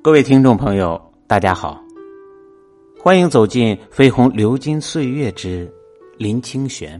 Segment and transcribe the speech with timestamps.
[0.00, 1.84] 各位听众朋友，大家好，
[3.00, 5.68] 欢迎走进《飞鸿流金岁月之
[6.16, 6.98] 林清玄》。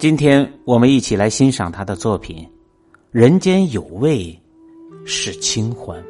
[0.00, 2.38] 今天我们一起来欣赏他的作品
[3.12, 4.36] 《人间有味
[5.04, 6.02] 是清欢》。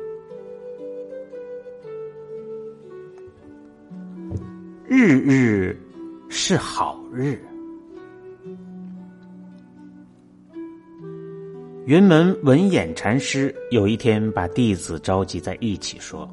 [4.89, 5.79] 日日
[6.30, 7.38] 是好日。
[11.87, 16.27] 云门文偃禅师有一天把弟子召集在一起说：“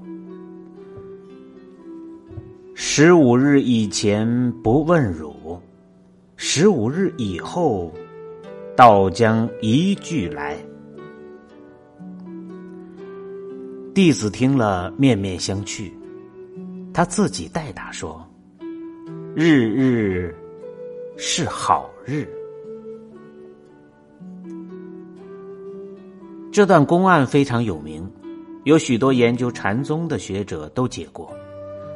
[2.74, 5.60] 十五日以前不问汝，
[6.38, 7.94] 十五日以后，
[8.78, 10.58] 道将一句来。”
[13.94, 15.92] 弟子听了面面相觑，
[16.94, 18.26] 他自己代答说
[19.36, 20.34] ：“日日
[21.18, 22.26] 是好日。”
[26.52, 28.06] 这段公案非常有名，
[28.66, 31.32] 有许多研究禅宗的学者都解过，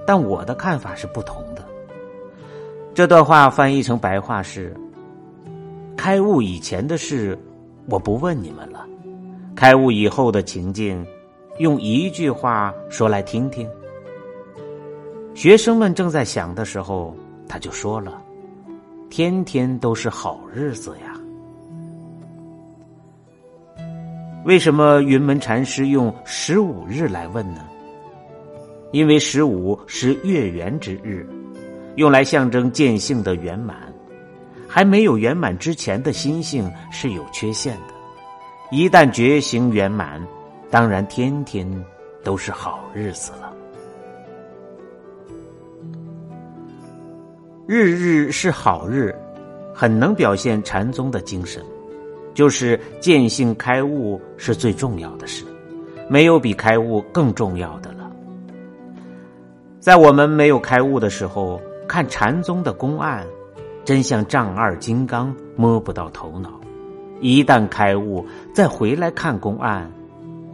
[0.07, 1.65] 但我的看法是不同的。
[2.93, 4.73] 这段话翻译成白话是：
[5.97, 7.37] 开悟以前的事，
[7.89, 8.79] 我不问你们了；
[9.57, 11.05] 开悟以后的情境，
[11.59, 13.69] 用一句话说来听听。
[15.33, 17.13] 学生们正在想的时候，
[17.45, 18.21] 他就说了
[19.11, 21.11] ：“天天都是好日子呀。”
[24.45, 27.61] 为什么云门禅师用十五日来问呢？
[28.91, 31.27] 因为十五是月圆之日，
[31.95, 33.75] 用来象征见性的圆满。
[34.67, 37.93] 还没有圆满之前的心性是有缺陷的，
[38.69, 40.21] 一旦觉醒圆满，
[40.69, 41.67] 当然天天
[42.23, 43.51] 都是好日子了。
[47.65, 49.15] 日日是好日，
[49.73, 51.65] 很能表现禅宗的精神。
[52.35, 55.43] 就是见性开悟是最重要的事，
[56.07, 58.11] 没有比开悟更重要的了。
[59.79, 63.25] 在我们没有开悟的时候，看禅宗的公案，
[63.83, 66.49] 真像丈二金刚，摸不到头脑；
[67.21, 69.89] 一旦开悟，再回来看公案，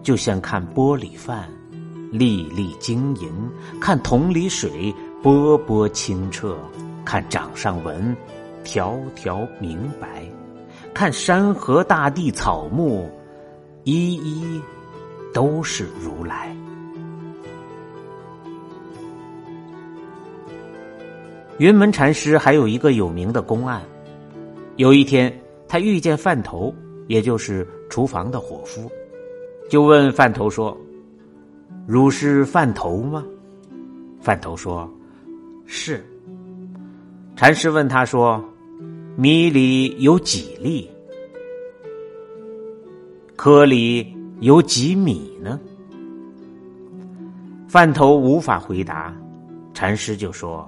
[0.04, 1.50] 就像看玻璃饭，
[2.12, 3.30] 粒粒晶莹；
[3.80, 6.54] 看桶里水，波波清澈；
[7.04, 8.16] 看掌上纹，
[8.64, 10.24] 条条明白。
[10.94, 13.10] 看山河大地草木，
[13.84, 14.62] 一一
[15.34, 16.56] 都是如来。
[21.58, 23.82] 云门禅师还有一个有名的公案。
[24.76, 25.36] 有一天，
[25.68, 26.74] 他遇见饭头，
[27.08, 28.92] 也就是厨房的伙夫，
[29.70, 30.76] 就问饭头说
[31.88, 33.24] ：“汝是饭头吗？”
[34.22, 34.90] 饭头说
[35.66, 36.04] ：“是。”
[37.36, 38.44] 禅师问他说。
[39.18, 40.90] 米里有几粒？
[43.36, 45.60] 颗里有几米呢？
[47.68, 49.14] 饭头无法回答，
[49.74, 50.68] 禅师就说：“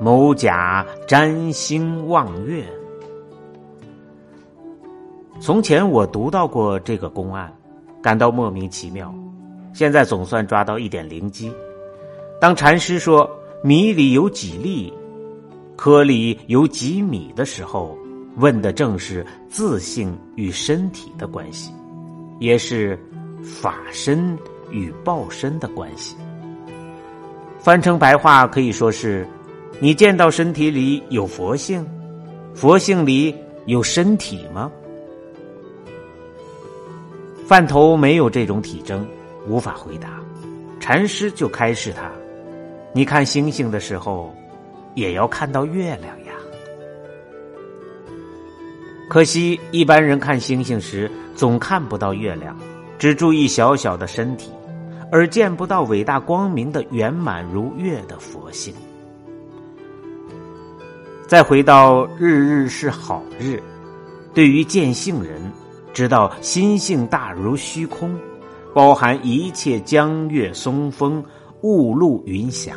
[0.00, 2.64] 某甲占星望月。”
[5.40, 7.52] 从前我读到过这个公案，
[8.00, 9.12] 感到莫名其妙。
[9.72, 11.52] 现在总算抓到一点灵机。
[12.40, 13.28] 当禅师说
[13.62, 14.92] 米里有几粒？
[15.76, 17.98] 颗粒有几米的时候，
[18.36, 21.72] 问的正是自性与身体的关系，
[22.38, 22.98] 也是
[23.42, 24.38] 法身
[24.70, 26.16] 与报身的关系。
[27.58, 29.26] 翻成白话可以说是：
[29.80, 31.84] 你见到身体里有佛性，
[32.54, 33.34] 佛性里
[33.66, 34.70] 有身体吗？
[37.46, 39.06] 饭头没有这种体征，
[39.48, 40.20] 无法回答。
[40.78, 42.10] 禅师就开示他：
[42.92, 44.32] 你看星星的时候。
[44.94, 46.32] 也要看到月亮呀！
[49.08, 52.56] 可惜一般人看星星时总看不到月亮，
[52.98, 54.50] 只注意小小的身体，
[55.12, 58.74] 而见不到伟大光明的圆满如月的佛性。
[61.26, 63.62] 再回到日日是好日，
[64.32, 65.40] 对于见性人，
[65.92, 68.18] 知道心性大如虚空，
[68.72, 71.24] 包含一切江月松风、
[71.62, 72.76] 雾露云霞。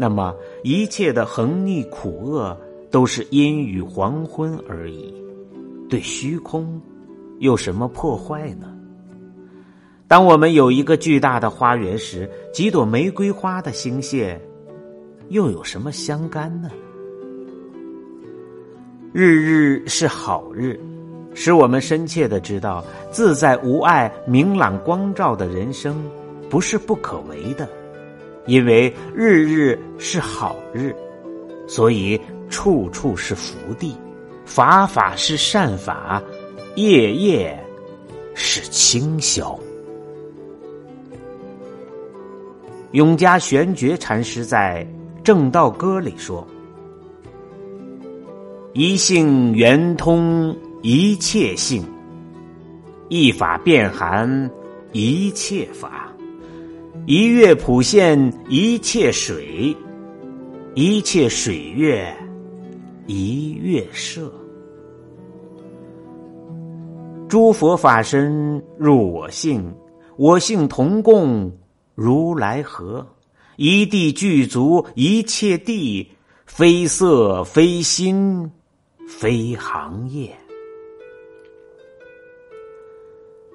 [0.00, 2.58] 那么，一切的横逆苦厄
[2.90, 5.14] 都是阴雨黄昏而已，
[5.90, 6.80] 对虚空
[7.38, 8.74] 有什么破坏呢？
[10.08, 14.40] 当我们有一个巨大的花园时，几朵玫瑰花的星屑，
[15.28, 16.70] 又有什么相干呢？
[19.12, 20.80] 日日是好日，
[21.34, 26.02] 使我们深切的知道，自在无碍、明朗光照的人生，
[26.48, 27.68] 不是不可为的。
[28.46, 30.94] 因为日日是好日
[31.66, 33.96] 所以处处是福地
[34.44, 36.22] 法法是善法
[36.76, 37.58] 夜夜
[38.34, 39.58] 是清宵
[42.92, 44.86] 永嘉玄觉禅师在
[45.22, 46.46] 正道歌里说
[48.72, 51.84] 一性圆通一切性
[53.08, 54.50] 一法遍含
[54.92, 56.09] 一切法。
[57.06, 59.74] 一月普现一切水，
[60.74, 62.14] 一切水月
[63.06, 64.32] 一月色。
[67.28, 69.74] 诸佛法身入我性，
[70.16, 71.50] 我性同共。”
[71.96, 73.06] 如来河，
[73.56, 76.10] 一地具足一切地，
[76.46, 78.50] 非色非心，
[79.06, 80.34] 非行业。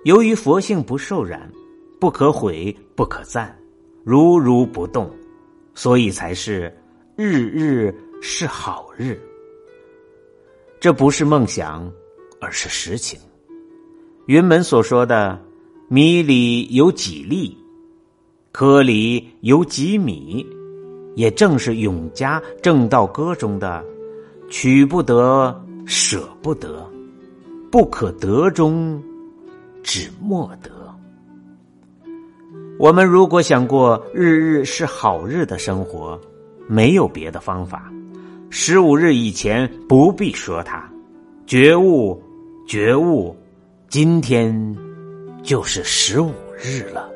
[0.03, 1.51] 由于佛性不受染，
[2.05, 3.57] 不可毁，不可赞，
[4.03, 5.09] 如如不动，
[5.73, 6.71] 所以才是
[7.15, 7.91] 日日
[8.21, 9.19] 是好日。
[10.79, 11.91] 这不是梦想，
[12.39, 13.19] 而是实情。
[14.27, 15.43] 云门所说的
[15.89, 17.57] “米里有几粒”。
[18.53, 20.45] 颗里有几米，
[21.15, 23.83] 也正是永嘉正道歌中的
[24.47, 26.87] “取不得，舍不得，
[27.71, 29.01] 不可得中，
[29.81, 30.69] 只莫得”。
[32.77, 36.19] 我们如果想过日日是好日的生活，
[36.67, 37.89] 没有别的方法。
[38.49, 40.83] 十五日以前不必说它，
[41.47, 42.21] 觉悟，
[42.67, 43.35] 觉悟，
[43.87, 44.75] 今天
[45.41, 47.14] 就是十五日了。